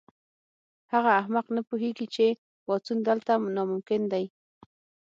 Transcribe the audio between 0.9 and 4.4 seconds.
هغه احمق نه پوهیږي چې پاڅون دلته ناممکن دی